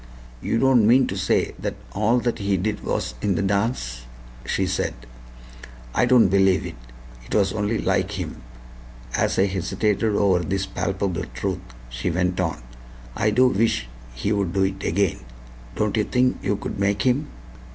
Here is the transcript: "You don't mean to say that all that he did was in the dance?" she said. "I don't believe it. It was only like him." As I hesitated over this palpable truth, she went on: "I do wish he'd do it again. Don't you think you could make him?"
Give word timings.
"You 0.41 0.57
don't 0.57 0.87
mean 0.87 1.05
to 1.09 1.15
say 1.15 1.53
that 1.59 1.75
all 1.91 2.19
that 2.21 2.39
he 2.39 2.57
did 2.57 2.83
was 2.83 3.13
in 3.21 3.35
the 3.35 3.43
dance?" 3.43 4.05
she 4.47 4.65
said. 4.65 4.95
"I 5.93 6.07
don't 6.07 6.27
believe 6.27 6.65
it. 6.65 6.73
It 7.27 7.35
was 7.35 7.53
only 7.53 7.77
like 7.77 8.13
him." 8.13 8.41
As 9.15 9.37
I 9.37 9.45
hesitated 9.45 10.15
over 10.15 10.39
this 10.39 10.65
palpable 10.65 11.25
truth, 11.35 11.59
she 11.87 12.09
went 12.09 12.39
on: 12.39 12.63
"I 13.15 13.29
do 13.29 13.47
wish 13.49 13.87
he'd 14.15 14.53
do 14.53 14.63
it 14.63 14.83
again. 14.83 15.19
Don't 15.75 15.95
you 15.95 16.03
think 16.03 16.39
you 16.41 16.55
could 16.55 16.79
make 16.79 17.03
him?" 17.03 17.27